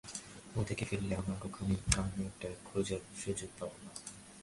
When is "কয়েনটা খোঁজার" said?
1.93-3.01